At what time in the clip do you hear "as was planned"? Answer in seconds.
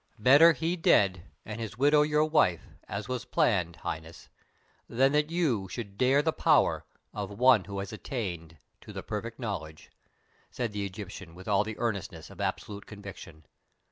2.89-3.75